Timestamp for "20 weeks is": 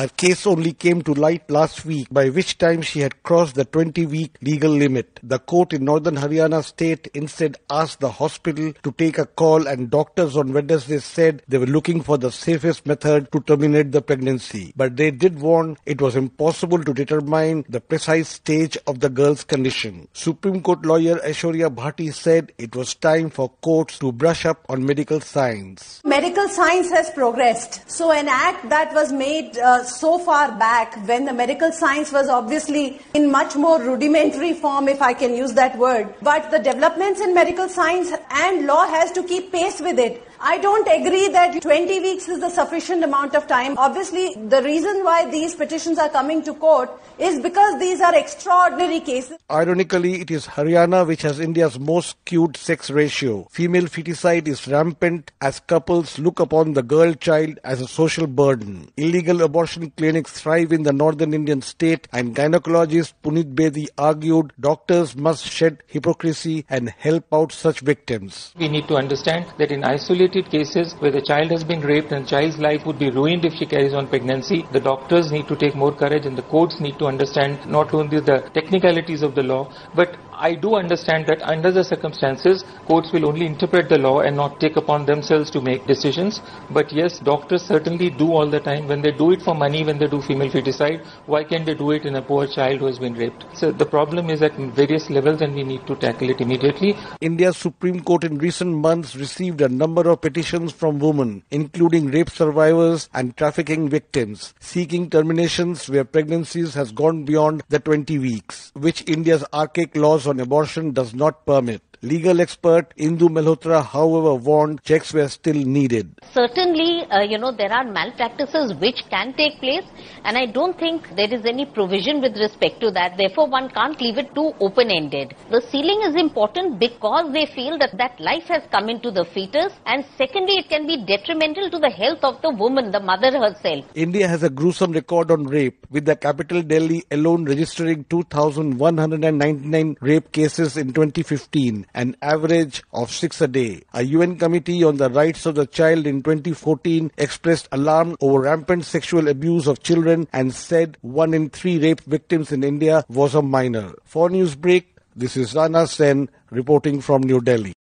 41.60-42.40